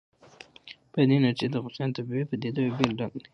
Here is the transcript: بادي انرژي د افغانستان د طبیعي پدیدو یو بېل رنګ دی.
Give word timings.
بادي 0.91 1.15
انرژي 1.17 1.47
د 1.49 1.53
افغانستان 1.59 1.89
د 1.89 1.93
طبیعي 1.97 2.25
پدیدو 2.29 2.61
یو 2.67 2.75
بېل 2.77 2.93
رنګ 2.99 3.13
دی. 3.17 3.21